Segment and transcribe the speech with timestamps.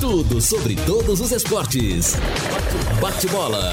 [0.00, 2.14] Tudo sobre todos os esportes.
[3.00, 3.72] Bate-bola.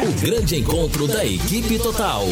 [0.00, 2.22] O grande encontro da equipe total.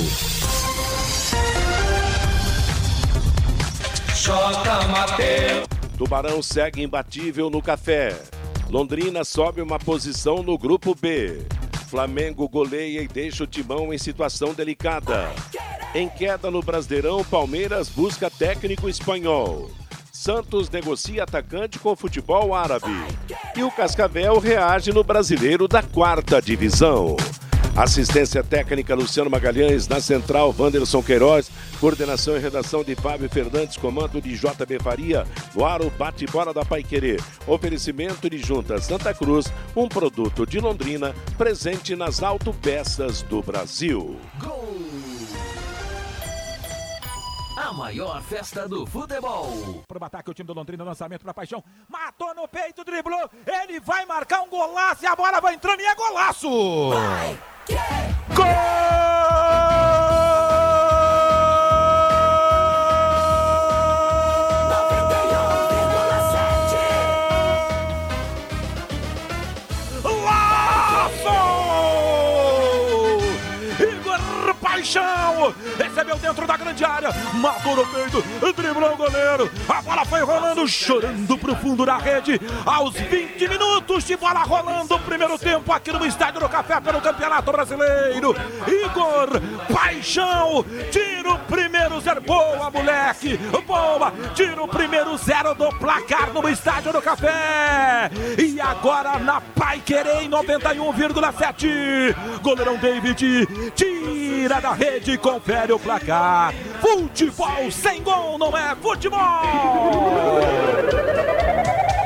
[5.98, 8.16] Tubarão segue imbatível no café.
[8.70, 11.44] Londrina sobe uma posição no grupo B.
[11.94, 15.32] Flamengo goleia e deixa o timão em situação delicada.
[15.94, 19.70] Em queda no Brasileirão, Palmeiras busca técnico espanhol.
[20.10, 22.90] Santos negocia atacante com futebol árabe.
[23.56, 27.16] E o Cascavel reage no brasileiro da quarta divisão.
[27.76, 34.22] Assistência técnica Luciano Magalhães, na central Wanderson Queiroz, coordenação e redação de Fábio Fernandes, comando
[34.22, 37.16] de JB Faria, no o bate-bola da Paiquerê.
[37.48, 44.16] Oferecimento de Junta Santa Cruz, um produto de Londrina, presente nas autopeças do Brasil.
[47.56, 49.84] A maior festa do futebol.
[49.86, 51.62] Para o ataque, o time do Londrina, lançamento para Paixão.
[51.88, 53.30] Matou no peito, driblou.
[53.46, 56.90] Ele vai marcar um golaço e a bola vai entrando e é golaço!
[56.90, 57.74] Vai, que...
[80.66, 86.04] chorando pro fundo da rede, aos 20 minutos de bola rolando, primeiro tempo aqui no
[86.06, 88.34] Estádio do Café pelo Campeonato Brasileiro,
[88.66, 89.40] Igor
[89.72, 96.48] Paixão, tira o primeiro zero, boa moleque, boa, tira o primeiro zero do placar no
[96.48, 105.12] Estádio do Café, e agora na Pai Querer em 91,7, goleirão David, tira da rede
[105.12, 106.54] e confere o placar.
[106.84, 109.18] Futebol sem gol não é futebol!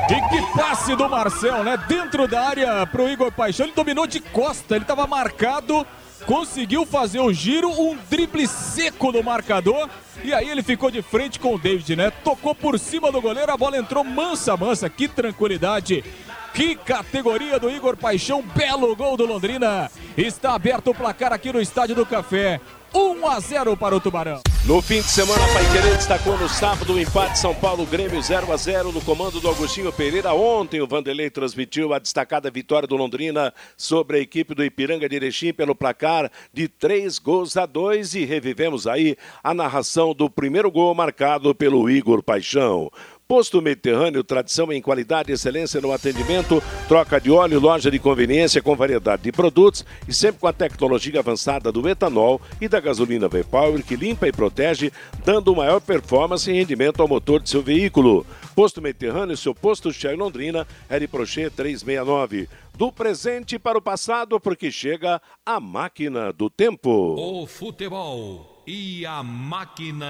[0.09, 1.77] E que passe do Marcel, né?
[1.85, 3.65] Dentro da área pro Igor Paixão.
[3.65, 5.85] Ele dominou de costa, ele estava marcado,
[6.25, 9.89] conseguiu fazer o giro, um drible seco no marcador.
[10.23, 12.09] E aí ele ficou de frente com o David, né?
[12.23, 14.89] Tocou por cima do goleiro, a bola entrou mansa, mansa.
[14.89, 16.05] Que tranquilidade
[16.53, 19.91] que categoria do Igor Paixão, belo gol do Londrina.
[20.17, 22.59] Está aberto o placar aqui no Estádio do Café.
[22.93, 24.41] 1 a 0 para o Tubarão.
[24.65, 28.57] No fim de semana, Paiquerê destacou no sábado o empate São Paulo Grêmio 0 a
[28.57, 30.33] 0 no comando do Agostinho Pereira.
[30.33, 35.15] Ontem o Vanderlei transmitiu a destacada vitória do Londrina sobre a equipe do Ipiranga de
[35.15, 40.69] Erechim pelo placar de 3 gols a 2 e revivemos aí a narração do primeiro
[40.69, 42.91] gol marcado pelo Igor Paixão.
[43.31, 48.59] Posto Mediterrâneo, tradição em qualidade e excelência no atendimento, troca de óleo, loja de conveniência
[48.59, 53.29] com variedade de produtos e sempre com a tecnologia avançada do etanol e da gasolina
[53.29, 54.91] V-Power que limpa e protege,
[55.23, 58.25] dando maior performance e rendimento ao motor de seu veículo.
[58.55, 62.49] Posto Mediterrâneo, seu posto Shell Londrina, Harry Prochet 369.
[62.75, 66.89] Do presente para o passado, porque chega a máquina do tempo.
[66.89, 70.07] O futebol e a máquina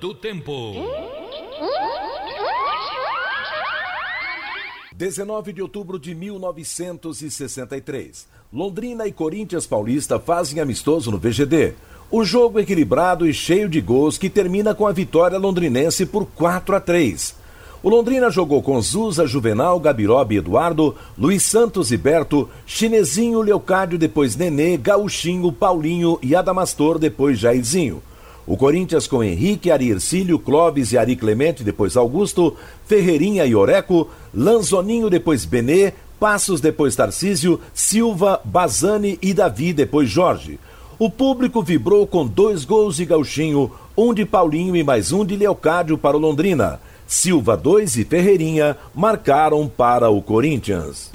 [0.00, 0.74] do tempo.
[4.98, 8.26] 19 de outubro de 1963.
[8.52, 11.74] Londrina e Corinthians Paulista fazem amistoso no VGD.
[12.10, 16.74] O jogo equilibrado e cheio de gols que termina com a vitória londrinense por 4
[16.74, 17.36] a 3.
[17.80, 24.34] O Londrina jogou com Zusa, Juvenal, Gabirobe Eduardo, Luiz Santos e Berto, Chinesinho, Leocádio, depois
[24.34, 28.02] Nenê, Gauchinho, Paulinho e Adamastor, depois Jairzinho.
[28.48, 34.08] O Corinthians com Henrique, Ari Ercílio, Clóvis e Ari Clemente, depois Augusto, Ferreirinha e Oreco,
[34.32, 40.58] Lanzoninho, depois Benê, Passos, depois Tarcísio, Silva, Bazani e Davi, depois Jorge.
[40.98, 45.36] O público vibrou com dois gols de Gauchinho, um de Paulinho e mais um de
[45.36, 46.80] Leocádio para o Londrina.
[47.06, 51.10] Silva 2 e Ferreirinha marcaram para o Corinthians.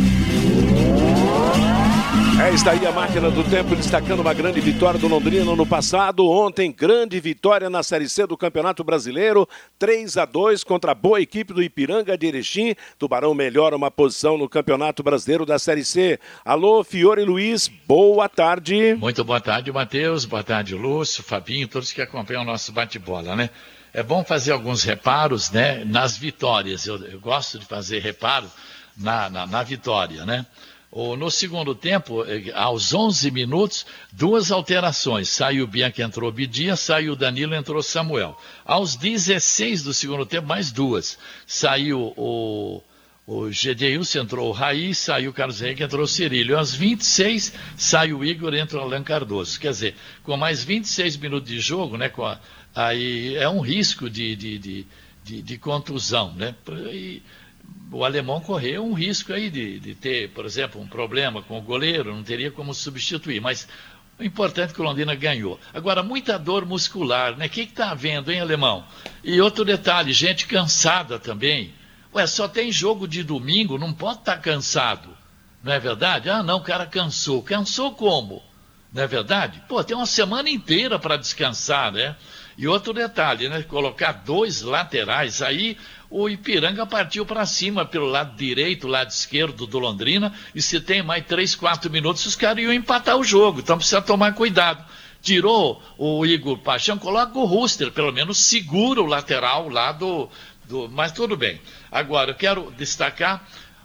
[2.43, 6.29] É, está aí a máquina do tempo destacando uma grande vitória do Londrina no passado.
[6.29, 9.47] Ontem, grande vitória na Série C do Campeonato Brasileiro.
[9.79, 12.75] 3 a 2 contra a boa equipe do Ipiranga de Erechim.
[12.99, 16.19] Tubarão melhora uma posição no Campeonato Brasileiro da Série C.
[16.43, 18.93] Alô, Fiore Luiz, boa tarde.
[18.99, 20.25] Muito boa tarde, Matheus.
[20.25, 23.49] Boa tarde, Lúcio, Fabinho, todos que acompanham o nosso bate-bola, né?
[23.93, 25.85] É bom fazer alguns reparos, né?
[25.85, 26.87] Nas vitórias.
[26.87, 28.51] Eu, eu gosto de fazer reparo
[28.97, 30.45] na, na, na vitória, né?
[31.17, 35.27] No segundo tempo, eh, aos 11 minutos, duas alterações.
[35.27, 38.37] Saiu Bianca, entrou Bidia, saiu Danilo, entrou Samuel.
[38.63, 41.17] Aos 16 do segundo tempo, mais duas.
[41.47, 42.83] Saiu o,
[43.25, 46.59] o Gedeilson entrou o Raiz, saiu o Carlos Henrique, entrou o Cirílio.
[46.59, 49.59] Às 26 sai o Igor, entra o Alan Cardoso.
[49.59, 52.39] Quer dizer, com mais 26 minutos de jogo, né, a,
[52.75, 54.87] aí é um risco de, de, de,
[55.23, 56.53] de, de contusão, né?
[56.91, 57.23] E
[57.93, 61.61] o alemão correu um risco aí de, de ter, por exemplo, um problema com o
[61.61, 63.67] goleiro, não teria como substituir, mas
[64.19, 65.59] o importante é que o Londrina ganhou.
[65.73, 67.45] Agora, muita dor muscular, né?
[67.45, 68.83] O que está havendo, hein, alemão?
[69.23, 71.73] E outro detalhe, gente cansada também.
[72.13, 75.09] Ué, só tem jogo de domingo, não pode estar tá cansado.
[75.63, 76.29] Não é verdade?
[76.29, 77.41] Ah, não, o cara cansou.
[77.41, 78.41] Cansou como?
[78.91, 79.63] Não é verdade?
[79.67, 82.15] Pô, tem uma semana inteira para descansar, né?
[82.55, 83.63] E outro detalhe, né?
[83.63, 85.75] Colocar dois laterais aí,
[86.15, 91.01] o Ipiranga partiu para cima pelo lado direito, lado esquerdo do Londrina, e se tem
[91.01, 93.61] mais três, quatro minutos, os caras iam empatar o jogo.
[93.61, 94.85] Então precisa tomar cuidado.
[95.23, 100.29] Tirou o Igor Paixão, coloca o Ruster, pelo menos segura o lateral lá do,
[100.65, 100.87] do.
[100.87, 101.59] Mas tudo bem.
[101.91, 103.43] Agora, eu quero destacar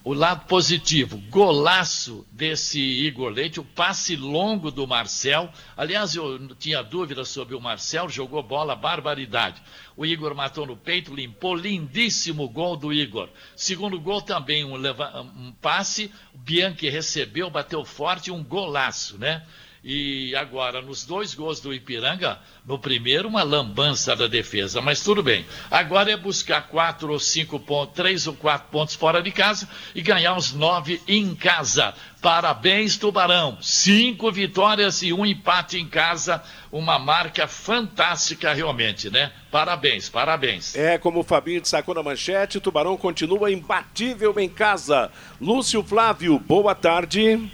[0.09, 5.53] o lado positivo, golaço desse Igor Leite, o passe longo do Marcel.
[5.77, 9.61] Aliás, eu tinha dúvida sobre o Marcel, jogou bola, barbaridade.
[9.95, 13.29] O Igor matou no peito, limpou, lindíssimo gol do Igor.
[13.55, 19.47] Segundo gol também, um, um passe, Bianchi recebeu, bateu forte, um golaço, né?
[19.83, 25.23] E agora, nos dois gols do Ipiranga, no primeiro, uma lambança da defesa, mas tudo
[25.23, 25.47] bem.
[25.71, 30.03] Agora é buscar quatro ou cinco pontos, três ou quatro pontos fora de casa e
[30.03, 31.95] ganhar os nove em casa.
[32.21, 33.57] Parabéns, Tubarão.
[33.61, 36.43] Cinco vitórias e um empate em casa.
[36.73, 39.33] Uma marca fantástica, realmente, né?
[39.51, 40.75] Parabéns, parabéns.
[40.75, 45.11] É, como o Fabinho destacou na manchete, o Tubarão continua imbatível em casa.
[45.41, 47.49] Lúcio Flávio, boa tarde.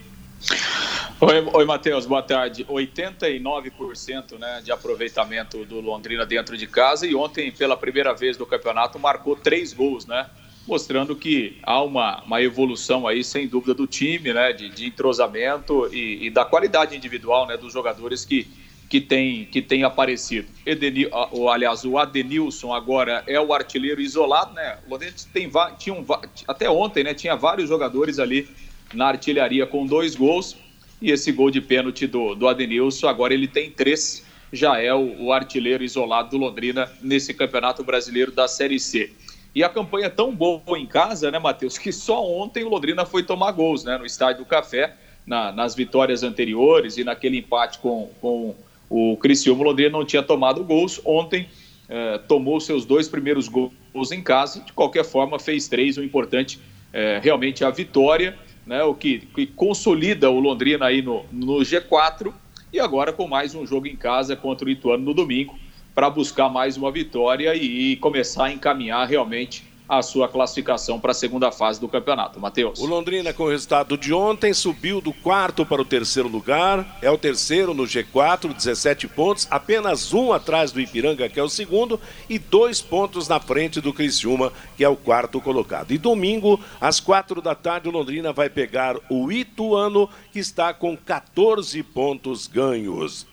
[1.20, 2.64] Oi, oi Matheus, boa tarde.
[2.64, 8.44] 89% né, de aproveitamento do Londrina dentro de casa e ontem, pela primeira vez do
[8.44, 10.28] campeonato, marcou três gols, né?
[10.66, 14.52] Mostrando que há uma, uma evolução aí, sem dúvida, do time, né?
[14.52, 18.46] De, de entrosamento e, e, da qualidade individual né, dos jogadores que,
[18.88, 20.48] que, tem, que tem aparecido.
[20.66, 21.10] Edenil,
[21.48, 24.78] aliás, o Adenilson agora é o artilheiro isolado, né?
[24.86, 26.04] O Londrina tem, tinha um,
[26.46, 27.14] até ontem, né?
[27.14, 28.46] Tinha vários jogadores ali
[28.94, 30.56] na artilharia com dois gols.
[31.00, 35.24] E esse gol de pênalti do, do Adenilson, agora ele tem três, já é o,
[35.24, 39.12] o artilheiro isolado do Londrina nesse Campeonato Brasileiro da Série C.
[39.54, 43.04] E a campanha é tão boa em casa, né, Matheus, que só ontem o Londrina
[43.04, 47.78] foi tomar gols, né, no Estádio do Café, na, nas vitórias anteriores e naquele empate
[47.78, 48.54] com, com
[48.90, 51.00] o Criciúma, o Londrina não tinha tomado gols.
[51.04, 51.48] Ontem
[51.88, 56.58] eh, tomou seus dois primeiros gols em casa, de qualquer forma fez três, o importante
[56.92, 61.58] eh, realmente é a vitória né, o que, que consolida o Londrina aí no, no
[61.58, 62.32] G4
[62.72, 65.58] e agora com mais um jogo em casa contra o Ituano no domingo
[65.94, 71.10] para buscar mais uma vitória e, e começar a encaminhar realmente a sua classificação para
[71.10, 72.40] a segunda fase do campeonato.
[72.40, 72.78] Matheus.
[72.78, 76.98] O Londrina, com o resultado de ontem, subiu do quarto para o terceiro lugar.
[77.02, 81.48] É o terceiro no G4, 17 pontos, apenas um atrás do Ipiranga, que é o
[81.48, 85.92] segundo, e dois pontos na frente do Criciúma, que é o quarto colocado.
[85.92, 90.96] E domingo, às quatro da tarde, o Londrina vai pegar o Ituano, que está com
[90.96, 93.26] 14 pontos ganhos.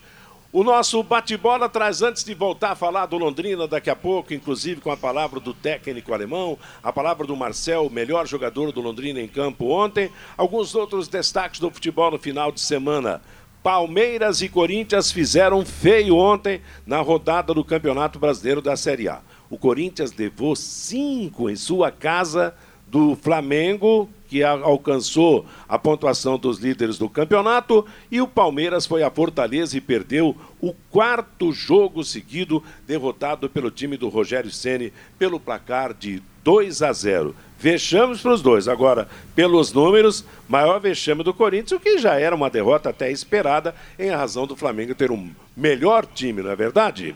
[0.53, 4.81] O nosso bate-bola traz, antes de voltar a falar do Londrina daqui a pouco, inclusive
[4.81, 9.29] com a palavra do técnico alemão, a palavra do Marcel, melhor jogador do Londrina em
[9.29, 13.21] campo ontem, alguns outros destaques do futebol no final de semana.
[13.63, 19.21] Palmeiras e Corinthians fizeram feio ontem na rodada do Campeonato Brasileiro da Série A.
[19.49, 22.53] O Corinthians levou cinco em sua casa
[22.87, 29.11] do Flamengo, que alcançou a pontuação dos líderes do campeonato, e o Palmeiras foi a
[29.11, 35.93] Fortaleza e perdeu o quarto jogo seguido, derrotado pelo time do Rogério Ceni pelo placar
[35.93, 37.35] de 2 a 0.
[37.59, 38.69] Vexames para os dois.
[38.69, 43.75] Agora, pelos números, maior vexame do Corinthians, o que já era uma derrota até esperada,
[43.99, 47.13] em razão do Flamengo ter um melhor time, não é verdade?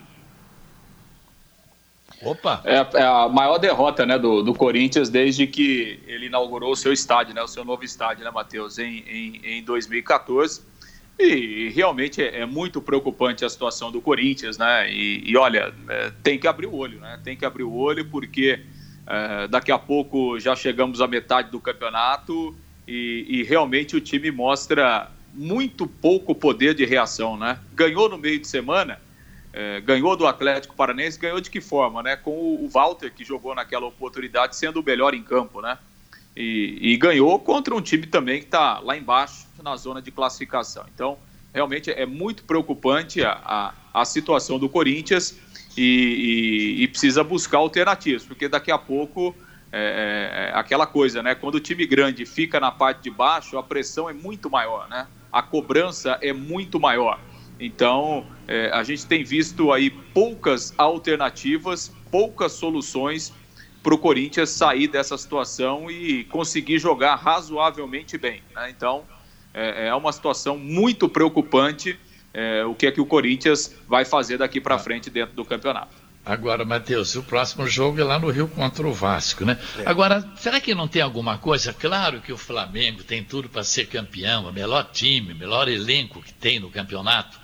[2.22, 2.62] Opa!
[2.64, 6.94] É, é, a maior derrota né, do, do Corinthians desde que ele inaugurou o seu
[6.94, 10.62] estádio, né, o seu novo estádio, né, Matheus, em, em, em 2014.
[11.18, 14.92] E, realmente é, é, muito preocupante a situação do Corinthians, né?
[14.92, 17.20] E, e olha, é, tem que abrir o olho, né?
[17.24, 18.60] Tem que abrir o olho porque
[19.08, 22.54] é, daqui a pouco já chegamos à metade do campeonato
[22.86, 27.60] e, e realmente o time mostra muito pouco poder de reação, né?
[27.74, 29.00] Ganhou no meio de semana,
[29.58, 32.18] é, ganhou do Atlético Paranense, ganhou de que forma, né?
[32.18, 35.78] Com o, Walter, que jogou naquela oportunidade, sendo o melhor em campo, né?
[36.36, 40.84] E, e ganhou contra um time também que está lá embaixo, na zona de classificação.
[40.94, 41.18] Então,
[41.54, 45.40] realmente é muito preocupante a, a, a situação do Corinthians
[45.78, 49.34] e, e, e, precisa buscar alternativas, porque daqui a pouco
[49.72, 51.34] é, é, aquela coisa, né?
[51.34, 55.08] Quando o time grande fica na parte de baixo, a pressão é muito maior, né?
[55.32, 57.18] A cobrança é muito maior.
[57.60, 63.34] Então, é, a gente tem visto aí poucas alternativas, poucas soluções
[63.82, 68.42] para o Corinthians sair dessa situação e conseguir jogar razoavelmente bem.
[68.54, 68.70] Né?
[68.70, 69.04] Então,
[69.54, 71.98] é, é, uma situação muito preocupante
[72.36, 75.96] é, o que é que o Corinthians vai fazer daqui para frente dentro do campeonato.
[76.26, 79.58] Agora, Matheus, o próximo jogo é lá no Rio contra o Vasco, né?
[79.78, 79.88] É.
[79.88, 81.72] Agora, será que não tem alguma coisa?
[81.72, 86.22] Claro que o Flamengo tem tudo para ser campeão, o melhor time, o melhor elenco
[86.22, 87.40] que tem no campeonato.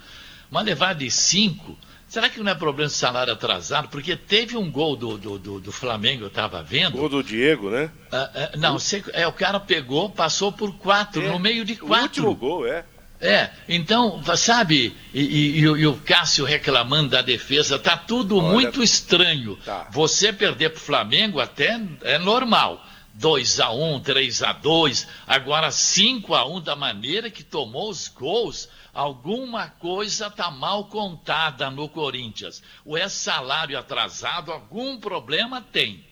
[0.51, 1.77] Mas levar de cinco,
[2.09, 3.87] será que não é problema de salário atrasado?
[3.87, 6.97] Porque teve um gol do, do, do, do Flamengo, eu estava vendo.
[6.97, 7.89] Gol do Diego, né?
[8.11, 11.77] Ah, ah, não, sei, é, o cara pegou, passou por quatro, é, no meio de
[11.77, 12.25] quatro.
[12.25, 12.83] O último gol, é.
[13.21, 18.81] É, então, sabe, e, e, e, o Cássio reclamando da defesa, tá tudo Olha, muito
[18.81, 19.55] estranho.
[19.63, 19.87] Tá.
[19.91, 22.83] Você perder pro Flamengo até é normal.
[23.13, 28.07] 2 a 1 3 a 2 agora 5 a 1 da maneira que tomou os
[28.07, 28.69] gols.
[28.93, 32.61] Alguma coisa tá mal contada no Corinthians.
[32.85, 36.11] Ou é salário atrasado, algum problema tem.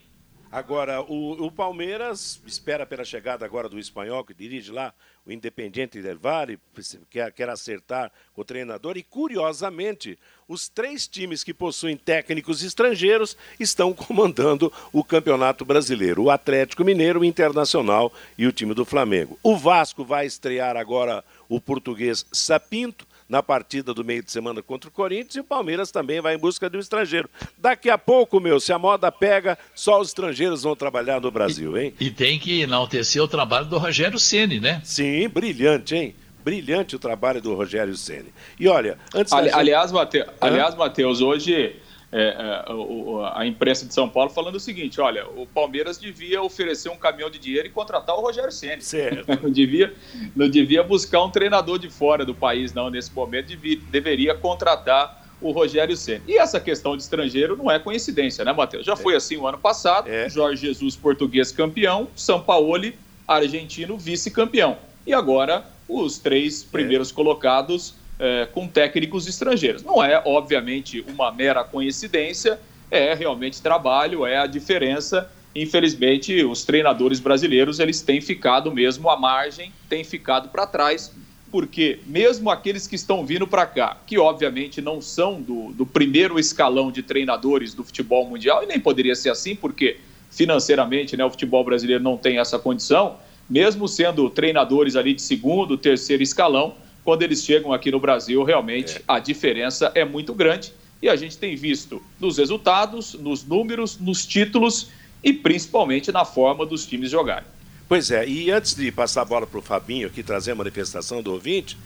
[0.51, 6.01] Agora, o, o Palmeiras espera pela chegada agora do espanhol, que dirige lá o Independiente
[6.01, 6.59] Del Valle,
[7.07, 10.17] quer, quer acertar com o treinador, e curiosamente,
[10.49, 17.19] os três times que possuem técnicos estrangeiros estão comandando o Campeonato Brasileiro: o Atlético Mineiro,
[17.19, 19.37] o Internacional e o time do Flamengo.
[19.43, 24.89] O Vasco vai estrear agora o português Sapinto na partida do meio de semana contra
[24.89, 27.29] o Corinthians e o Palmeiras também vai em busca de um estrangeiro.
[27.59, 31.77] Daqui a pouco, meu, se a moda pega, só os estrangeiros vão trabalhar no Brasil,
[31.77, 31.93] hein?
[31.99, 34.81] E, e tem que enaltecer o trabalho do Rogério Ceni, né?
[34.83, 36.15] Sim, brilhante, hein?
[36.43, 38.33] Brilhante o trabalho do Rogério Ceni.
[38.59, 39.59] E olha, antes Ali, gente...
[39.59, 41.75] aliás, Mateus, aliás, Matheus, hoje
[42.11, 46.41] é, é, o, a imprensa de São Paulo falando o seguinte: olha, o Palmeiras devia
[46.41, 48.81] oferecer um caminhão de dinheiro e contratar o Rogério Ceni.
[49.43, 49.93] não devia,
[50.35, 52.89] não devia buscar um treinador de fora do país, não.
[52.89, 56.23] Nesse momento devia, deveria contratar o Rogério Ceni.
[56.27, 58.85] E essa questão de estrangeiro não é coincidência, né, Matheus?
[58.85, 58.95] Já é.
[58.95, 60.09] foi assim o ano passado.
[60.09, 60.27] É.
[60.29, 62.91] Jorge Jesus, português campeão, São Paulo,
[63.27, 64.77] argentino, vice-campeão.
[65.05, 67.13] E agora os três primeiros é.
[67.13, 69.81] colocados é, com técnicos estrangeiros.
[69.83, 72.59] Não é, obviamente, uma mera coincidência,
[72.91, 75.29] é realmente trabalho, é a diferença.
[75.55, 81.11] Infelizmente, os treinadores brasileiros eles têm ficado mesmo à margem, têm ficado para trás,
[81.51, 86.39] porque mesmo aqueles que estão vindo para cá, que obviamente não são do, do primeiro
[86.39, 89.97] escalão de treinadores do futebol mundial, e nem poderia ser assim, porque
[90.29, 93.17] financeiramente né, o futebol brasileiro não tem essa condição,
[93.49, 98.97] mesmo sendo treinadores ali de segundo, terceiro escalão, quando eles chegam aqui no Brasil, realmente
[98.97, 99.01] é.
[99.07, 100.71] a diferença é muito grande.
[101.01, 104.89] E a gente tem visto nos resultados, nos números, nos títulos
[105.23, 107.47] e principalmente na forma dos times jogarem.
[107.87, 111.23] Pois é, e antes de passar a bola para o Fabinho aqui trazer a manifestação
[111.23, 111.77] do ouvinte,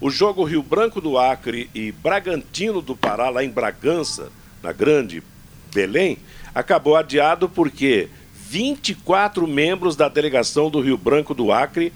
[0.00, 5.22] o jogo Rio Branco do Acre e Bragantino do Pará, lá em Bragança, na grande
[5.74, 6.16] Belém,
[6.54, 8.08] acabou adiado porque
[8.50, 11.92] 24 membros da delegação do Rio Branco do Acre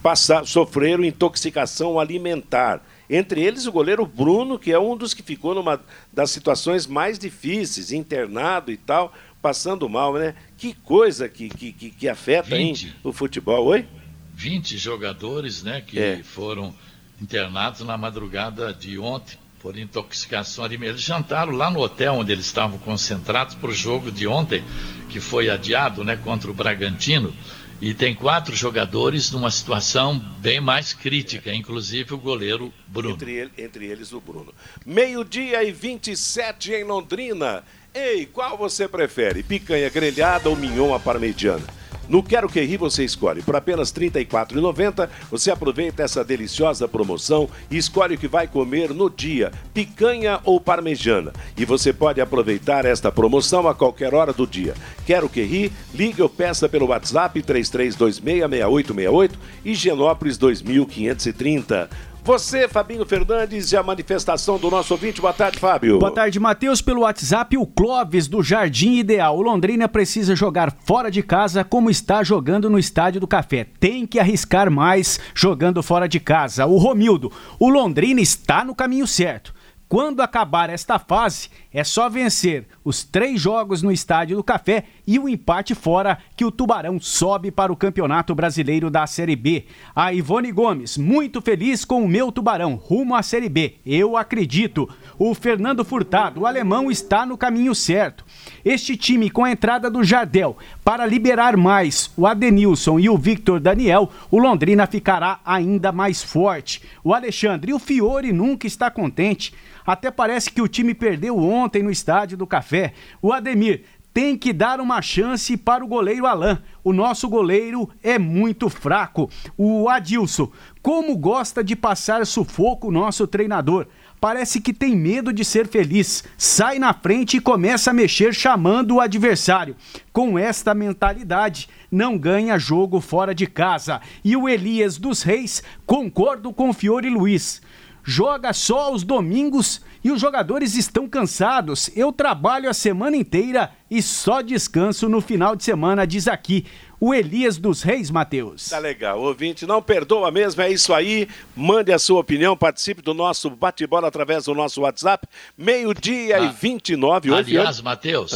[0.00, 2.80] passar, sofreram intoxicação alimentar.
[3.10, 5.80] Entre eles o goleiro Bruno, que é um dos que ficou numa
[6.12, 10.36] das situações mais difíceis, internado e tal, passando mal, né?
[10.56, 12.72] Que coisa que, que, que, afeta hein,
[13.02, 13.66] o futebol.
[13.66, 13.84] Oi?
[14.32, 16.22] 20 jogadores né, que é.
[16.22, 16.72] foram
[17.20, 19.36] internados na madrugada de ontem
[19.66, 20.92] por intoxicação alimentar.
[20.92, 24.62] Eles jantaram lá no hotel onde eles estavam concentrados para o jogo de ontem,
[25.08, 27.34] que foi adiado né, contra o Bragantino.
[27.80, 33.16] E tem quatro jogadores numa situação bem mais crítica, inclusive o goleiro Bruno.
[33.16, 34.54] Entre, ele, entre eles o Bruno.
[34.86, 37.64] Meio-dia e 27 em Londrina.
[37.92, 39.42] Ei, qual você prefere?
[39.42, 41.66] Picanha grelhada ou mignon à parmegiana?
[42.08, 43.42] No Quero Que Ri você escolhe.
[43.42, 48.94] Por apenas R$ 34,90 você aproveita essa deliciosa promoção e escolhe o que vai comer
[48.94, 51.32] no dia, picanha ou parmejana.
[51.56, 54.74] E você pode aproveitar esta promoção a qualquer hora do dia.
[55.04, 55.72] Quero Que Ri?
[55.94, 59.32] Ligue ou peça pelo WhatsApp 33266868
[59.64, 61.88] e Genópolis 2530.
[62.26, 65.20] Você, Fabinho Fernandes, e a manifestação do nosso ouvinte.
[65.20, 66.00] Boa tarde, Fábio.
[66.00, 66.82] Boa tarde, Matheus.
[66.82, 69.38] Pelo WhatsApp, o Clóvis do Jardim Ideal.
[69.38, 73.64] O Londrina precisa jogar fora de casa como está jogando no Estádio do Café.
[73.78, 76.66] Tem que arriscar mais jogando fora de casa.
[76.66, 77.30] O Romildo,
[77.60, 79.54] o Londrina está no caminho certo
[79.88, 85.16] Quando acabar esta fase, é só vencer os três jogos no Estádio do Café e
[85.16, 89.64] o empate fora que o Tubarão sobe para o Campeonato Brasileiro da Série B.
[89.94, 93.76] A Ivone Gomes, muito feliz com o meu Tubarão, rumo à Série B.
[93.86, 94.88] Eu acredito.
[95.16, 98.24] O Fernando Furtado, o alemão, está no caminho certo.
[98.64, 103.60] Este time, com a entrada do Jardel, para liberar mais o Adenilson e o Victor
[103.60, 106.82] Daniel, o Londrina ficará ainda mais forte.
[107.04, 109.54] O Alexandre o Fiore nunca está contente.
[109.86, 112.92] Até parece que o time perdeu ontem no estádio do Café.
[113.22, 113.84] O Ademir
[114.16, 116.56] tem que dar uma chance para o goleiro Alain.
[116.82, 119.30] O nosso goleiro é muito fraco.
[119.58, 120.50] O Adilson,
[120.80, 123.86] como gosta de passar sufoco o nosso treinador.
[124.18, 126.24] Parece que tem medo de ser feliz.
[126.38, 129.76] Sai na frente e começa a mexer chamando o adversário.
[130.14, 134.00] Com esta mentalidade, não ganha jogo fora de casa.
[134.24, 137.60] E o Elias dos Reis, concordo com o Fiore Luiz
[138.06, 141.90] joga só aos domingos e os jogadores estão cansados.
[141.96, 146.64] Eu trabalho a semana inteira e só descanso no final de semana, diz aqui
[147.00, 148.68] o Elias dos Reis, Matheus.
[148.68, 149.20] Tá legal.
[149.20, 151.28] Ouvinte, não perdoa mesmo, é isso aí.
[151.54, 155.26] Mande a sua opinião, participe do nosso bate-bola através do nosso WhatsApp,
[155.58, 157.34] meio-dia ah, e 29.
[157.34, 158.32] Aliás, Matheus,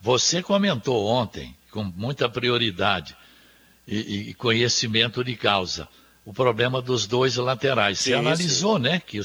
[0.00, 3.14] você comentou ontem, com muita prioridade
[3.86, 5.86] e, e conhecimento de causa
[6.24, 7.98] o problema dos dois laterais.
[7.98, 8.82] Você analisou, sim.
[8.82, 9.24] né, que o,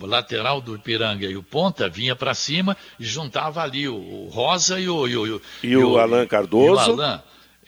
[0.00, 4.28] o, lateral do Ipiranga e o ponta vinha para cima e juntava ali o, o
[4.28, 6.96] Rosa e o e o, e e o Alan Cardoso.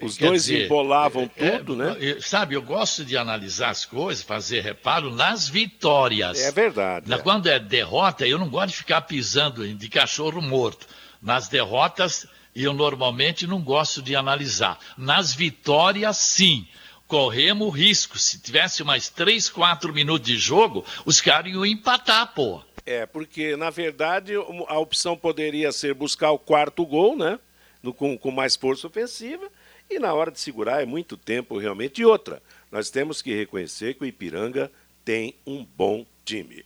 [0.02, 1.96] Os Quer dois dizer, embolavam é, tudo, né?
[2.20, 6.40] Sabe, eu gosto de analisar as coisas, fazer reparo nas vitórias.
[6.40, 7.08] É verdade.
[7.08, 7.18] Na, é.
[7.20, 10.84] Quando é derrota, eu não gosto de ficar pisando de cachorro morto.
[11.22, 12.26] Nas derrotas,
[12.56, 14.80] eu normalmente não gosto de analisar.
[14.98, 16.66] Nas vitórias, sim
[17.06, 18.18] corremos risco.
[18.18, 22.62] Se tivesse mais 3, 4 minutos de jogo, os caras iam empatar, pô.
[22.86, 27.38] É, porque na verdade a opção poderia ser buscar o quarto gol, né?
[27.82, 29.50] No, com, com mais força ofensiva.
[29.88, 32.00] E na hora de segurar é muito tempo realmente.
[32.00, 34.70] E outra, nós temos que reconhecer que o Ipiranga
[35.04, 36.64] tem um bom time.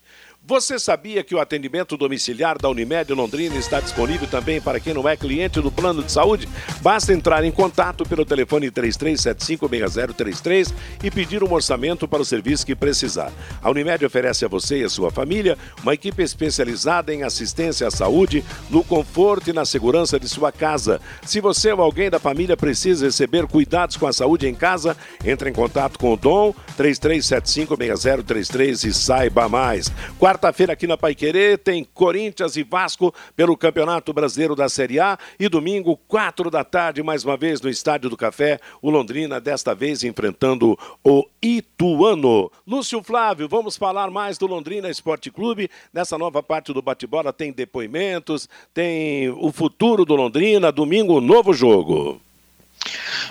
[0.48, 5.06] Você sabia que o atendimento domiciliar da Unimed Londrina está disponível também para quem não
[5.06, 6.48] é cliente do plano de saúde?
[6.80, 10.72] Basta entrar em contato pelo telefone 33756033
[11.04, 13.30] e pedir um orçamento para o serviço que precisar.
[13.62, 17.90] A Unimed oferece a você e a sua família uma equipe especializada em assistência à
[17.90, 20.98] saúde, no conforto e na segurança de sua casa.
[21.26, 25.50] Se você ou alguém da família precisa receber cuidados com a saúde em casa, entre
[25.50, 29.92] em contato com o Dom 33756033 e saiba mais.
[30.18, 35.18] Quarta Quarta-feira aqui na Paiquerê tem Corinthians e Vasco pelo Campeonato Brasileiro da Série A
[35.36, 39.74] e domingo, quatro da tarde, mais uma vez no Estádio do Café, o Londrina desta
[39.74, 42.52] vez enfrentando o Ituano.
[42.64, 45.68] Lúcio Flávio, vamos falar mais do Londrina Esporte Clube.
[45.92, 52.20] Nessa nova parte do bate-bola tem depoimentos, tem o futuro do Londrina, domingo, novo jogo.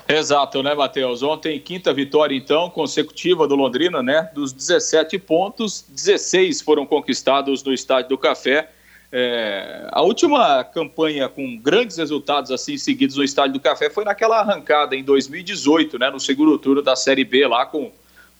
[0.07, 1.21] Exato, né, Matheus?
[1.21, 4.29] Ontem, quinta vitória, então, consecutiva do Londrina, né?
[4.33, 8.69] Dos 17 pontos, 16 foram conquistados no Estádio do Café.
[9.11, 14.39] É, a última campanha com grandes resultados assim seguidos no Estádio do Café foi naquela
[14.39, 16.09] arrancada em 2018, né?
[16.09, 17.91] No segundo turno da Série B, lá com,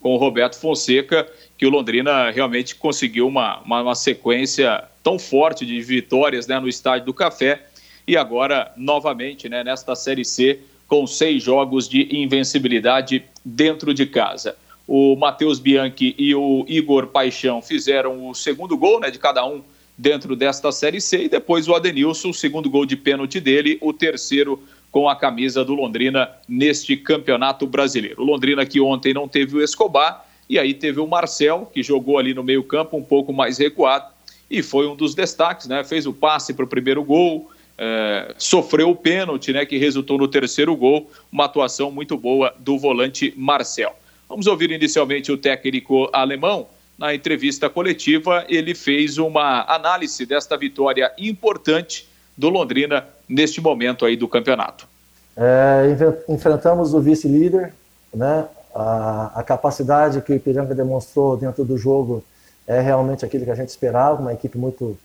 [0.02, 5.66] com o Roberto Fonseca, que o Londrina realmente conseguiu uma, uma, uma sequência tão forte
[5.66, 7.66] de vitórias né, no Estádio do Café.
[8.06, 14.56] E agora, novamente, né, nesta Série C, com seis jogos de invencibilidade dentro de casa.
[14.88, 19.62] O Matheus Bianchi e o Igor Paixão fizeram o segundo gol né, de cada um
[19.98, 23.92] dentro desta Série C e depois o Adenilson, o segundo gol de pênalti dele, o
[23.92, 28.22] terceiro com a camisa do Londrina neste Campeonato Brasileiro.
[28.22, 32.18] O Londrina que ontem não teve o Escobar e aí teve o Marcel, que jogou
[32.18, 34.06] ali no meio campo um pouco mais recuado
[34.50, 35.84] e foi um dos destaques, né?
[35.84, 40.28] Fez o passe para o primeiro gol, é, sofreu o pênalti, né, que resultou no
[40.28, 43.96] terceiro gol, uma atuação muito boa do volante Marcel.
[44.28, 46.68] Vamos ouvir inicialmente o técnico alemão.
[46.98, 54.16] Na entrevista coletiva, ele fez uma análise desta vitória importante do Londrina neste momento aí
[54.16, 54.88] do campeonato.
[55.36, 55.96] É,
[56.28, 57.74] enfrentamos o vice-líder,
[58.14, 58.48] né?
[58.74, 62.24] A, a, capacidade que o Ipiranga demonstrou dentro do jogo
[62.68, 64.98] é realmente aquilo que a gente esperava, uma equipe muito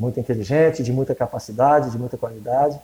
[0.00, 2.80] muito inteligente, de muita capacidade, de muita qualidade.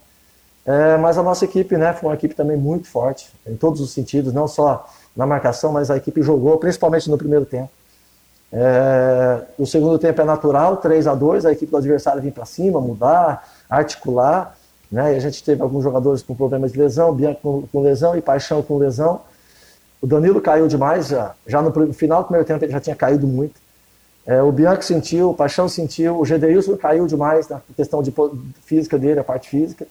[0.67, 3.93] É, mas a nossa equipe né, foi uma equipe também muito forte, em todos os
[3.93, 7.71] sentidos, não só na marcação, mas a equipe jogou, principalmente no primeiro tempo.
[8.53, 12.45] É, o segundo tempo é natural, 3 a 2 a equipe do adversário vir para
[12.45, 14.55] cima, mudar, articular.
[14.93, 18.17] Né, e a gente teve alguns jogadores com problemas de lesão, Bianco com, com lesão
[18.17, 19.23] e Paixão com lesão.
[20.03, 23.27] O Danilo caiu demais já, já no final do primeiro tempo ele já tinha caído
[23.27, 23.66] muito.
[24.27, 28.13] É, o Bianchi sentiu, o Paixão sentiu, o Gedeilson caiu demais na questão de
[28.65, 29.87] física dele, a parte física.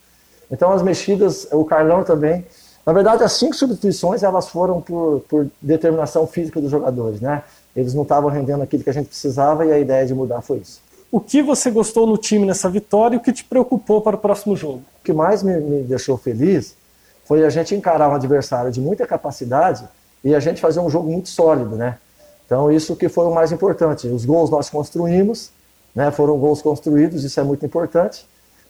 [0.51, 2.45] Então as mexidas, o Carlão também.
[2.85, 7.43] Na verdade, as cinco substituições elas foram por, por determinação física dos jogadores, né?
[7.75, 10.57] Eles não estavam rendendo aquilo que a gente precisava e a ideia de mudar foi
[10.57, 10.81] isso.
[11.11, 14.19] O que você gostou no time nessa vitória e o que te preocupou para o
[14.19, 14.81] próximo jogo?
[14.99, 16.75] O que mais me, me deixou feliz
[17.23, 19.87] foi a gente encarar um adversário de muita capacidade
[20.23, 21.97] e a gente fazer um jogo muito sólido, né?
[22.45, 24.07] Então isso que foi o mais importante.
[24.07, 25.51] Os gols nós construímos,
[25.93, 26.11] né?
[26.11, 28.25] Foram gols construídos, isso é muito importante.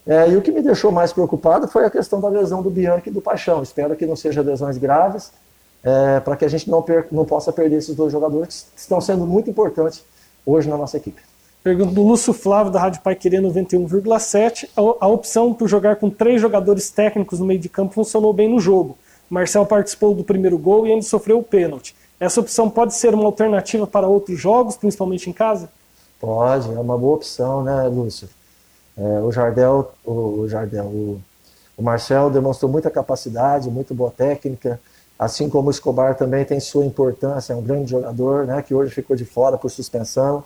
[0.06, 3.08] É, e o que me deixou mais preocupado foi a questão da lesão do Bianchi
[3.08, 3.62] e do Paixão.
[3.62, 5.32] Espero que não sejam lesões graves,
[5.82, 9.26] é, para que a gente não, não possa perder esses dois jogadores que estão sendo
[9.26, 10.04] muito importantes
[10.44, 11.20] hoje na nossa equipe.
[11.64, 14.68] Pergunta do Lúcio Flávio, da Rádio Pai Querer 91,7.
[14.76, 18.60] A opção por jogar com três jogadores técnicos no meio de campo funcionou bem no
[18.60, 18.96] jogo.
[19.28, 21.96] Marcel participou do primeiro gol e ainda sofreu o pênalti.
[22.18, 25.68] Essa opção pode ser uma alternativa para outros jogos, principalmente em casa?
[26.18, 28.28] Pode, é uma boa opção, né, Lúcio?
[28.96, 31.20] É, o Jardel, o, o Jardel, o,
[31.76, 34.80] o, Marcel demonstrou muita capacidade, muito boa técnica,
[35.18, 38.94] assim como o Escobar também tem sua importância, é um grande jogador, né, que hoje
[38.94, 40.42] ficou de fora por suspensão.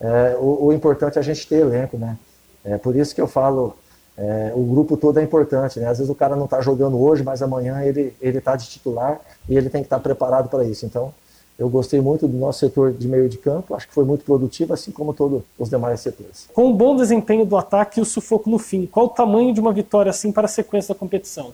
[0.00, 2.18] É, o, o, importante é a gente ter elenco, né?
[2.64, 3.76] É por isso que eu falo,
[4.18, 5.88] é, o grupo todo é importante, né?
[5.88, 9.20] Às vezes o cara não está jogando hoje, mas amanhã ele ele está de titular
[9.48, 10.86] e ele tem que estar tá preparado para isso.
[10.86, 11.12] Então,
[11.58, 14.74] eu gostei muito do nosso setor de meio de campo, acho que foi muito produtivo,
[14.74, 16.48] assim como todos os demais setores.
[16.52, 19.60] Com o bom desempenho do ataque e o sufoco no fim, qual o tamanho de
[19.60, 21.52] uma vitória assim para a sequência da competição?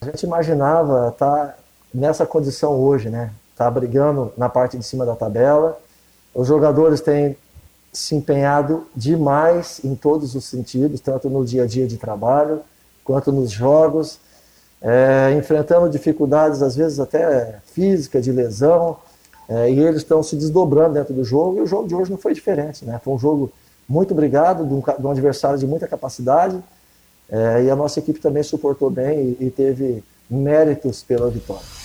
[0.00, 1.56] A gente imaginava estar tá
[1.92, 3.32] nessa condição hoje, né?
[3.56, 5.78] Tá brigando na parte de cima da tabela.
[6.34, 7.36] Os jogadores têm
[7.92, 12.62] se empenhado demais em todos os sentidos, tanto no dia a dia de trabalho
[13.04, 14.18] quanto nos jogos,
[14.80, 18.96] é, enfrentando dificuldades às vezes até física, de lesão,
[19.48, 22.18] é, e eles estão se desdobrando dentro do jogo, e o jogo de hoje não
[22.18, 22.84] foi diferente.
[22.84, 22.98] Né?
[23.04, 23.52] Foi um jogo
[23.88, 26.58] muito obrigado, de um, de um adversário de muita capacidade,
[27.28, 31.81] é, e a nossa equipe também suportou bem e, e teve méritos pela vitória.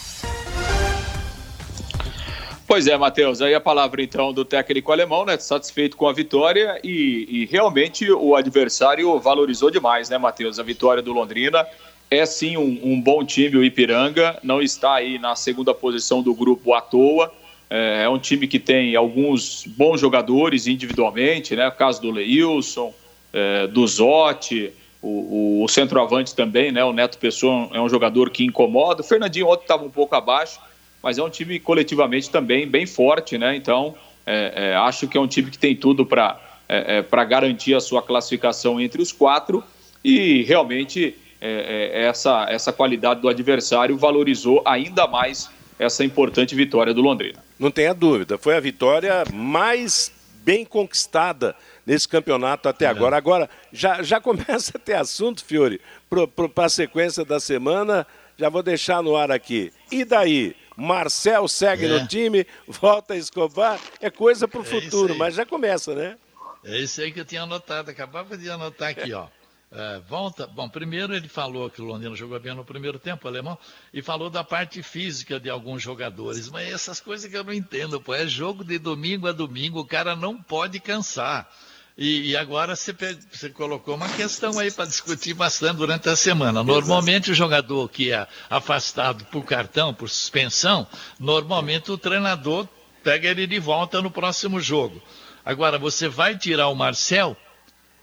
[2.67, 5.37] Pois é, Matheus, aí a palavra então do técnico alemão, né?
[5.37, 10.59] Satisfeito com a vitória e, e realmente o adversário valorizou demais, né, Matheus?
[10.59, 11.65] A vitória do Londrina
[12.11, 16.33] é sim um, um, bom time, o Ipiranga, não está aí na segunda posição do
[16.33, 17.33] grupo à toa.
[17.69, 21.69] É, é um time que tem alguns bons jogadores individualmente, né?
[21.69, 22.93] O caso do Leilson,
[23.31, 26.83] é, do Zotti, o, o, centroavante também, né?
[26.83, 29.01] O Neto Pessoa é um jogador que incomoda.
[29.01, 30.59] O Fernandinho ontem estava um pouco abaixo,
[31.07, 33.55] mas é um time coletivamente também bem forte, né?
[33.55, 37.73] Então, é, é, acho que é um time que tem tudo para é, é garantir
[37.73, 39.63] a sua classificação entre os quatro
[40.03, 46.93] e realmente é, é, essa, essa qualidade do adversário valorizou ainda mais essa importante vitória
[46.93, 47.41] do Londrina.
[47.57, 50.11] Não tenha dúvida, foi a vitória mais
[50.43, 53.15] bem conquistada nesse campeonato até agora.
[53.15, 58.05] Agora, já, já começa a ter assunto, Fiore, para a sequência da semana.
[58.37, 59.71] Já vou deixar no ar aqui.
[59.91, 60.53] E daí?
[60.77, 61.87] Marcel segue é.
[61.87, 63.79] no time, volta a Escobar.
[63.99, 66.17] É coisa para o é futuro, mas já começa, né?
[66.63, 67.89] É isso aí que eu tinha anotado.
[67.89, 69.27] Acabava de anotar aqui, ó.
[69.71, 70.47] É, volta.
[70.47, 73.57] Bom, primeiro ele falou que o Londrina jogou bem no primeiro tempo, o alemão,
[73.93, 76.49] e falou da parte física de alguns jogadores.
[76.49, 78.13] Mas essas coisas que eu não entendo, pô.
[78.13, 81.49] É jogo de domingo a domingo, o cara não pode cansar.
[81.97, 82.95] E, e agora você,
[83.31, 86.63] você, colocou uma questão aí para discutir bastante durante a semana.
[86.63, 90.85] Normalmente o jogador que é afastado por cartão, por suspensão,
[91.19, 92.67] normalmente o treinador
[93.03, 95.01] pega ele de volta no próximo jogo.
[95.43, 97.35] Agora, você vai tirar o Marcel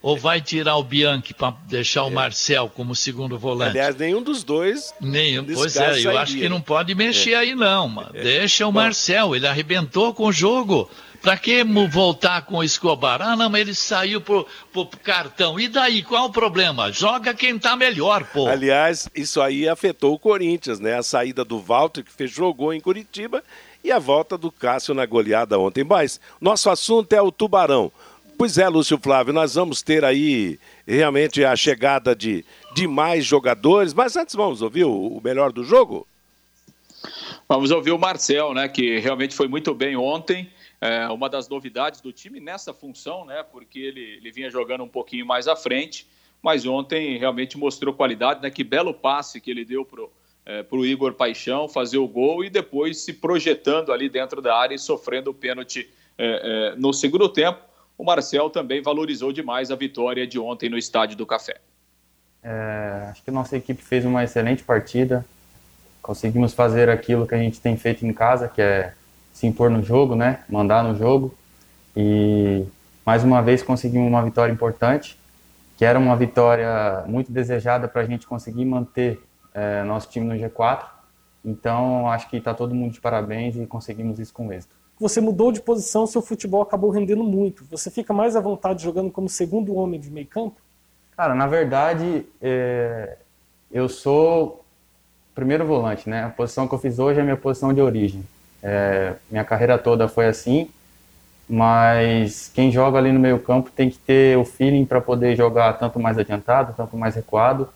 [0.02, 2.11] ou vai tirar o Bianchi para deixar o é.
[2.11, 3.70] Marcel como segundo volante?
[3.70, 4.92] Aliás, nenhum dos dois.
[5.00, 5.44] Nenhum.
[5.44, 7.37] Pois é, eu acho que não pode mexer é.
[7.37, 7.88] aí, não.
[7.88, 8.11] Mano.
[8.12, 8.22] É.
[8.22, 8.80] Deixa o Bom.
[8.80, 10.90] Marcel, ele arrebentou com o jogo.
[11.24, 13.22] Para que voltar com o Escobar?
[13.22, 15.58] Ah, não, mas ele saiu pro, pro cartão.
[15.58, 16.92] E daí, qual o problema?
[16.92, 18.46] Joga quem tá melhor, pô.
[18.46, 20.98] Aliás, isso aí afetou o Corinthians, né?
[20.98, 23.42] A saída do Walter, que fez, jogou em Curitiba,
[23.82, 25.82] e a volta do Cássio na goleada ontem.
[25.82, 27.90] Mas nosso assunto é o Tubarão.
[28.37, 33.94] Pois é, Lúcio Flávio, nós vamos ter aí realmente a chegada de, de mais jogadores,
[33.94, 36.06] mas antes vamos ouvir o, o melhor do jogo?
[37.48, 40.50] Vamos ouvir o Marcel, né, que realmente foi muito bem ontem.
[40.86, 44.88] É uma das novidades do time nessa função, né, porque ele, ele vinha jogando um
[44.88, 46.06] pouquinho mais à frente,
[46.42, 50.12] mas ontem realmente mostrou qualidade, né, que belo passe que ele deu pro
[50.46, 54.54] é, para o Igor Paixão fazer o gol e depois se projetando ali dentro da
[54.54, 57.60] área e sofrendo o pênalti é, é, no segundo tempo
[57.96, 61.56] o Marcel também valorizou demais a vitória de ontem no Estádio do Café.
[62.42, 65.24] É, acho que nossa equipe fez uma excelente partida.
[66.02, 68.92] Conseguimos fazer aquilo que a gente tem feito em casa, que é
[69.34, 70.44] se impor no jogo, né?
[70.48, 71.34] Mandar no jogo.
[71.94, 72.64] e
[73.04, 75.18] mais uma vez conseguimos uma vitória importante,
[75.76, 80.34] que era uma vitória muito desejada para a gente conseguir manter é, nosso time no
[80.34, 80.86] G4.
[81.44, 84.74] Então, acho que está todo mundo de parabéns e conseguimos isso com êxito.
[84.98, 87.64] Você mudou de posição, seu futebol acabou rendendo muito.
[87.70, 90.56] Você fica mais à vontade jogando como segundo homem de meio campo?
[91.14, 93.18] Cara, na verdade, é,
[93.70, 94.64] eu sou
[95.34, 96.24] primeiro volante, né?
[96.24, 98.24] A posição que eu fiz hoje é a minha posição de origem.
[98.66, 100.70] É, minha carreira toda foi assim,
[101.46, 105.74] mas quem joga ali no meio campo tem que ter o feeling para poder jogar
[105.74, 107.68] tanto mais adiantado, tanto mais recuado.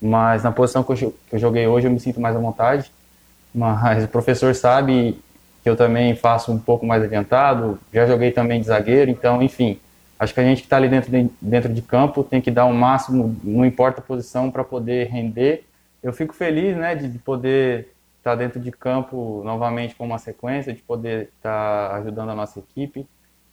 [0.00, 0.96] Mas na posição que eu,
[1.28, 2.92] que eu joguei hoje eu me sinto mais à vontade.
[3.52, 5.18] Mas o professor sabe
[5.64, 9.80] que eu também faço um pouco mais adiantado, já joguei também de zagueiro, então, enfim,
[10.16, 12.66] acho que a gente que está ali dentro de, dentro de campo tem que dar
[12.66, 15.64] o máximo, não importa a posição, para poder render.
[16.02, 17.95] Eu fico feliz, né, de, de poder
[18.26, 22.34] estar tá dentro de campo novamente com uma sequência, de poder estar tá ajudando a
[22.34, 23.06] nossa equipe.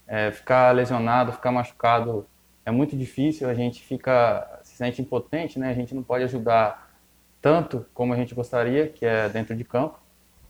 [0.06, 2.26] É, ficar lesionado, ficar machucado
[2.66, 5.70] é muito difícil, a gente fica se sente impotente, né?
[5.70, 6.90] A gente não pode ajudar
[7.40, 9.98] tanto como a gente gostaria, que é dentro de campo.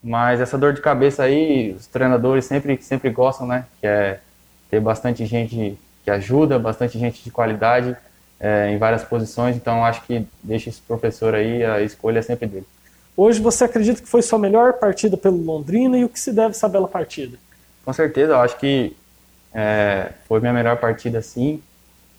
[0.02, 3.66] Mas essa dor de cabeça aí, os treinadores sempre, sempre gostam, né?
[3.80, 4.20] Que é
[4.70, 7.96] ter bastante gente que ajuda, bastante gente de qualidade
[8.40, 9.56] é, em várias posições.
[9.56, 12.66] Então, acho que deixa esse professor aí, a escolha é sempre dele.
[13.16, 16.54] Hoje, você acredita que foi sua melhor partida pelo Londrina e o que se deve
[16.54, 17.38] saber da partida?
[17.84, 18.96] Com certeza, eu acho que
[19.54, 21.62] é, foi minha melhor partida, sim.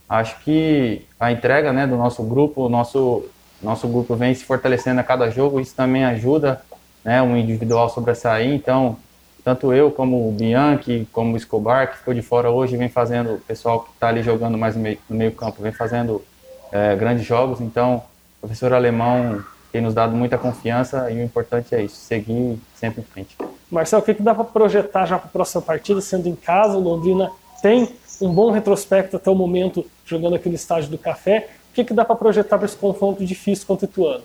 [0.07, 3.25] Acho que a entrega né, do nosso grupo, o nosso,
[3.61, 6.61] nosso grupo vem se fortalecendo a cada jogo, isso também ajuda
[7.03, 8.53] né, um individual sobressair.
[8.53, 8.97] Então,
[9.43, 13.33] tanto eu como o Bianchi, como o Escobar, que ficou de fora hoje, vem fazendo,
[13.33, 16.23] o pessoal que está ali jogando mais no meio, no meio campo, vem fazendo
[16.71, 17.59] é, grandes jogos.
[17.59, 18.03] Então,
[18.37, 19.43] o professor alemão
[19.75, 23.35] tem nos dado muita confiança e o importante é isso, seguir sempre em frente.
[23.69, 26.77] Marcelo, o que, que dá para projetar já para a próxima partida, sendo em casa,
[26.77, 27.29] o Londrina
[27.61, 31.49] tem um bom retrospecto até o momento jogando aqui no estádio do Café.
[31.71, 34.23] O que, que dá para projetar para esse confronto difícil contra o Ituano?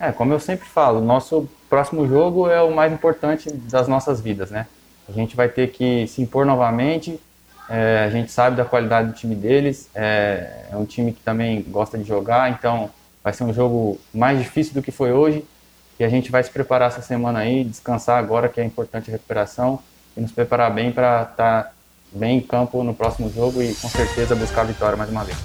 [0.00, 4.50] É, como eu sempre falo, nosso próximo jogo é o mais importante das nossas vidas,
[4.50, 4.66] né?
[5.06, 7.20] A gente vai ter que se impor novamente.
[7.68, 9.90] É, a gente sabe da qualidade do time deles.
[9.94, 12.88] É, é, um time que também gosta de jogar, então
[13.26, 15.42] vai ser um jogo mais difícil do que foi hoje.
[15.98, 19.12] E a gente vai se preparar essa semana aí, descansar agora, que é importante a
[19.12, 19.80] recuperação,
[20.16, 21.72] e nos preparar bem para estar tá
[22.12, 25.36] bem em campo no próximo jogo e com certeza buscar a vitória mais uma vez.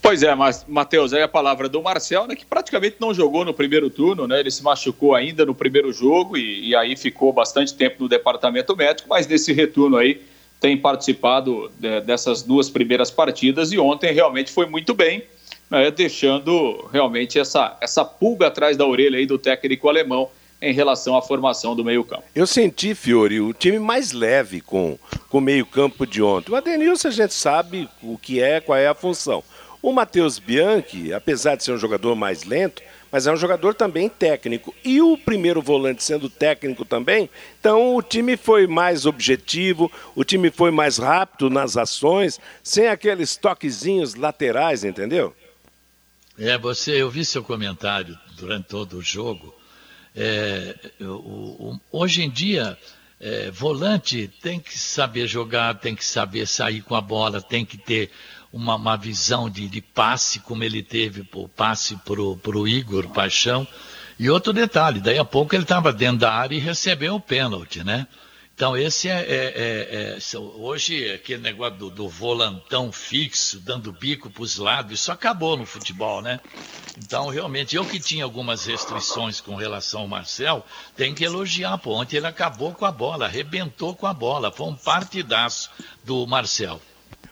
[0.00, 3.52] Pois é, mas Matheus, aí a palavra do Marcel, né, que praticamente não jogou no
[3.52, 4.38] primeiro turno, né?
[4.38, 8.76] Ele se machucou ainda no primeiro jogo e, e aí ficou bastante tempo no departamento
[8.76, 10.22] médico, mas nesse retorno aí
[10.60, 15.24] tem participado de, dessas duas primeiras partidas e ontem realmente foi muito bem,
[15.70, 20.28] né, deixando realmente essa, essa pulga atrás da orelha aí do técnico alemão
[20.60, 22.24] em relação à formação do meio-campo.
[22.34, 26.50] Eu senti, Fiore, o time mais leve com, com o meio-campo de ontem.
[26.50, 29.44] O Adenilson a gente sabe o que é, qual é a função.
[29.80, 34.08] O Matheus Bianchi, apesar de ser um jogador mais lento, mas é um jogador também
[34.08, 34.74] técnico.
[34.84, 40.50] E o primeiro volante sendo técnico também, então o time foi mais objetivo, o time
[40.50, 45.32] foi mais rápido nas ações, sem aqueles toquezinhos laterais, entendeu?
[46.38, 49.52] É, você, eu vi seu comentário durante todo o jogo.
[50.14, 52.78] É, o, o, hoje em dia,
[53.20, 57.76] é, volante tem que saber jogar, tem que saber sair com a bola, tem que
[57.76, 58.12] ter
[58.52, 63.66] uma, uma visão de, de, passe, como ele teve o passe para o Igor Paixão.
[64.16, 67.82] E outro detalhe, daí a pouco ele estava dentro da área e recebeu o pênalti,
[67.82, 68.06] né?
[68.58, 74.28] Então esse é, é, é, é hoje aquele negócio do, do, volantão fixo, dando bico
[74.28, 76.40] para os lados, isso acabou no futebol, né?
[76.96, 80.66] Então realmente eu que tinha algumas restrições com relação ao Marcel,
[80.96, 84.66] tem que elogiar, pô, ontem ele acabou com a bola, arrebentou com a bola, foi
[84.66, 85.70] um partidaço
[86.02, 86.82] do Marcel.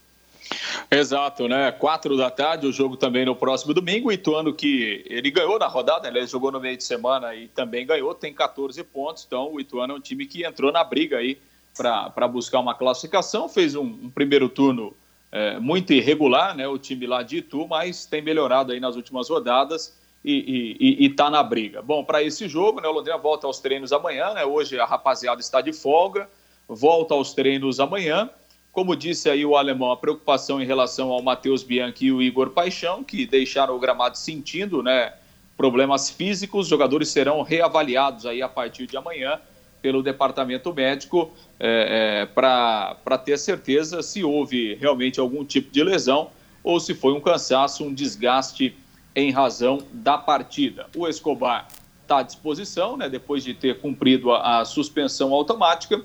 [0.89, 1.71] Exato, né?
[1.71, 4.09] Quatro da tarde, o jogo também no próximo domingo.
[4.09, 7.85] O Ituano que ele ganhou na rodada, ele jogou no meio de semana e também
[7.85, 9.23] ganhou, tem 14 pontos.
[9.25, 11.37] Então o Ituano é um time que entrou na briga aí
[11.75, 13.47] para buscar uma classificação.
[13.47, 14.93] Fez um, um primeiro turno
[15.31, 16.67] é, muito irregular, né?
[16.67, 21.41] O time lá de Itu, mas tem melhorado aí nas últimas rodadas e está na
[21.41, 21.81] briga.
[21.81, 22.87] Bom, para esse jogo, né?
[22.87, 24.45] O Londrina volta aos treinos amanhã, né?
[24.45, 26.29] Hoje a rapaziada está de folga,
[26.67, 28.29] volta aos treinos amanhã.
[28.71, 32.51] Como disse aí o alemão, a preocupação em relação ao Matheus Bianchi e o Igor
[32.51, 35.13] Paixão, que deixaram o gramado sentindo né,
[35.57, 36.61] problemas físicos.
[36.61, 39.39] Os jogadores serão reavaliados aí a partir de amanhã
[39.81, 46.29] pelo departamento médico é, é, para ter certeza se houve realmente algum tipo de lesão
[46.63, 48.77] ou se foi um cansaço, um desgaste
[49.15, 50.87] em razão da partida.
[50.95, 51.67] O Escobar
[52.03, 56.01] está à disposição, né, depois de ter cumprido a, a suspensão automática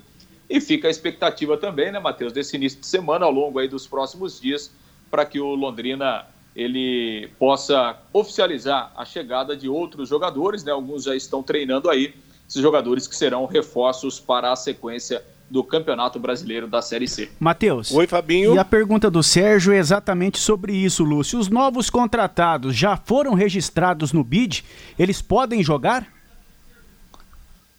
[0.48, 3.86] e fica a expectativa também, né, Matheus, desse início de semana, ao longo aí dos
[3.86, 4.70] próximos dias,
[5.10, 10.72] para que o Londrina ele possa oficializar a chegada de outros jogadores, né?
[10.72, 12.14] Alguns já estão treinando aí,
[12.48, 17.30] esses jogadores que serão reforços para a sequência do Campeonato Brasileiro da Série C.
[17.38, 17.92] Matheus.
[17.92, 18.54] Oi, Fabinho.
[18.54, 21.38] E a pergunta do Sérgio é exatamente sobre isso, Lúcio.
[21.38, 24.64] Os novos contratados já foram registrados no BID?
[24.98, 26.15] Eles podem jogar?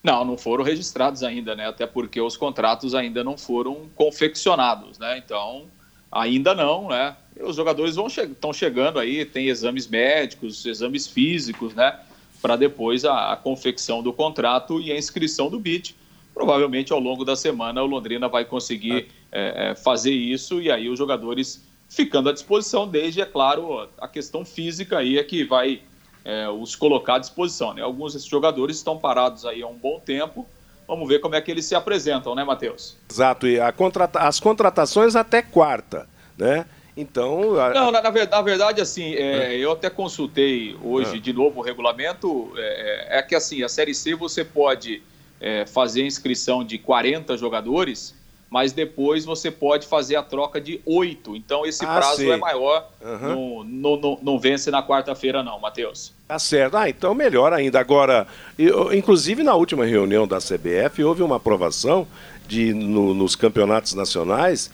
[0.03, 1.67] Não, não foram registrados ainda, né?
[1.67, 5.17] Até porque os contratos ainda não foram confeccionados, né?
[5.17, 5.65] Então,
[6.11, 7.15] ainda não, né?
[7.39, 11.99] Os jogadores vão che estão chegando aí, tem exames médicos, exames físicos, né?
[12.41, 15.95] Para depois a, a, confecção do contrato e a inscrição do BID.
[16.33, 19.71] Provavelmente ao longo da semana o Londrina vai conseguir é.
[19.71, 24.45] É, fazer isso e aí os jogadores ficando à disposição, desde, é claro, a questão
[24.45, 25.81] física aí é que vai
[26.23, 27.73] é, os colocar à disposição.
[27.73, 27.81] Né?
[27.81, 30.47] Alguns desses jogadores estão parados aí há um bom tempo.
[30.87, 32.95] Vamos ver como é que eles se apresentam, né, Matheus?
[33.11, 36.65] Exato, e contrata as contratações até quarta, né?
[36.97, 37.59] Então.
[37.59, 37.69] A...
[37.69, 39.57] Não, na, na, verdade, na, verdade, assim, é, é.
[39.57, 41.19] eu até consultei hoje é.
[41.19, 42.51] de novo o regulamento.
[42.57, 45.03] É, é, que assim, a Série C você pode
[45.39, 48.15] é, fazer inscrição de 40 jogadores
[48.49, 51.35] mas depois você pode fazer a troca de oito.
[51.35, 52.31] Então esse ah, prazo sim.
[52.31, 52.89] é maior.
[53.01, 53.63] Uhum.
[53.65, 56.13] Não, não, não, vence na quarta-feira, não, Matheus.
[56.27, 56.77] Tá certo.
[56.77, 57.79] Ah, então melhor ainda.
[57.79, 62.07] Agora, eu, inclusive na última reunião da CBF, houve uma aprovação
[62.47, 64.71] de, no, nos campeonatos nacionais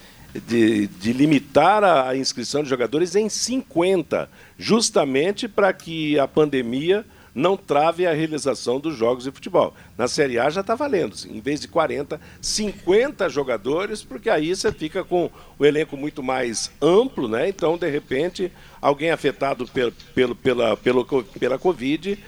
[0.48, 7.58] de, de, limitar a inscrição de jogadores em 50, justamente para que a pandemia não
[7.58, 9.74] trave a realização dos jogos de futebol.
[9.98, 14.72] Na Série A já está valendo, em vez de 40, 50 jogadores, porque aí você
[14.72, 17.50] fica com o elenco muito mais amplo, né?
[17.50, 22.20] Então, de repente, alguém afetado pelo, pelo, pela, pelo, pela Covid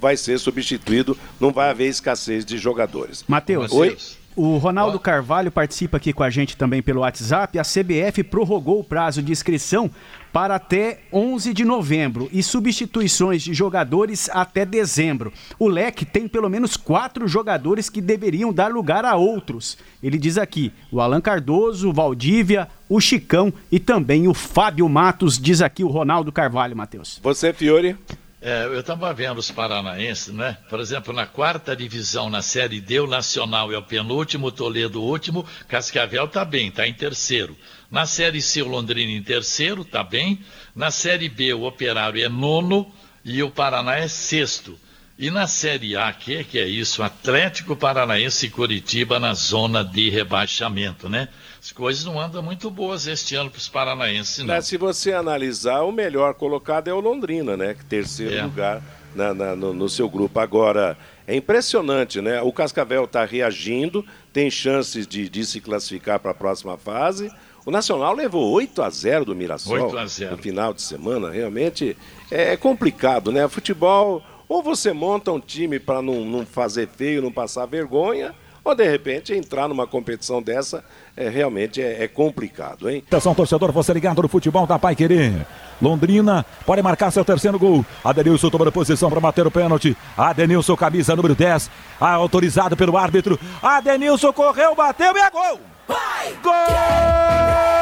[0.00, 3.24] vai ser substituído, não vai haver escassez de jogadores.
[3.26, 3.72] Matheus.
[3.72, 3.96] Oi?
[4.38, 7.58] O Ronaldo Carvalho participa aqui com a gente também pelo WhatsApp.
[7.58, 9.90] A CBF prorrogou o prazo de inscrição
[10.32, 15.32] para até 11 de novembro e substituições de jogadores até dezembro.
[15.58, 19.76] O leque tem pelo menos quatro jogadores que deveriam dar lugar a outros.
[20.00, 25.36] Ele diz aqui: o Alan Cardoso, o Valdívia, o Chicão e também o Fábio Matos,
[25.36, 27.18] diz aqui o Ronaldo Carvalho, Matheus.
[27.24, 27.96] Você, Fiore?
[28.40, 30.56] É, eu estava vendo os paranaenses, né?
[30.70, 35.02] Por exemplo, na quarta divisão, na Série D, o Nacional é o penúltimo, o Toledo
[35.02, 37.56] o último, Cascavel está bem, está em terceiro.
[37.90, 40.38] Na Série C, o Londrina em terceiro, está bem.
[40.74, 42.92] Na Série B, o Operário é nono
[43.24, 44.78] e o Paraná é sexto.
[45.18, 47.02] E na Série A, que, que é isso?
[47.02, 51.28] Atlético Paranaense e Curitiba na zona de rebaixamento, né?
[51.60, 54.54] As coisas não andam muito boas este ano para os paranaenses, não.
[54.54, 57.76] É, se você analisar, o melhor colocado é o Londrina, né?
[57.88, 58.42] Terceiro é.
[58.42, 58.82] lugar
[59.14, 60.38] na, na, no, no, seu grupo.
[60.38, 62.40] Agora, é impressionante, né?
[62.42, 67.30] O Cascavel está reagindo, tem chances de, de se classificar para a próxima fase.
[67.66, 71.30] O Nacional levou 8 a 0 do Mirassol no final de semana.
[71.30, 71.96] Realmente
[72.30, 73.46] é, é complicado, né?
[73.48, 78.34] Futebol, ou você monta um time para não, não fazer feio, não passar vergonha,
[78.68, 80.84] ou de repente entrar numa competição dessa
[81.16, 83.02] é, realmente é, é, complicado, hein?
[83.06, 85.46] Atenção, torcedor, você ligado no futebol da Pai Querer.
[85.80, 87.84] Londrina pode marcar seu terceiro gol.
[88.04, 89.96] Adenilson tomando posição para bater o pênalti.
[90.16, 93.38] Adenilson, camisa número 10, autorizado pelo árbitro.
[93.62, 95.60] Adenilson correu, bateu e é gol!
[95.86, 96.34] Vai!
[96.42, 97.77] Gol!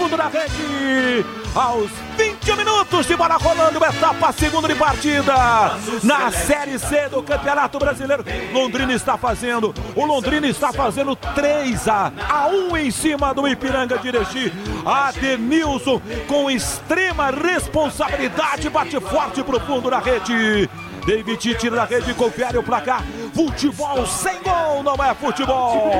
[0.00, 1.26] Fundo da rede.
[1.54, 5.34] Aos 20 minutos de bola rolando, etapa segunda de partida.
[6.02, 8.24] Na Série C do Campeonato Brasileiro.
[8.50, 13.98] Londrina está fazendo, o Londrina está fazendo 3 a, a 1 em cima do Ipiranga
[13.98, 14.50] de Erechim.
[14.86, 20.68] Adenilson com extrema responsabilidade bate forte pro fundo da rede.
[21.06, 23.02] David tira da rede, confere o placar.
[23.34, 25.90] Futebol sem gol não é futebol.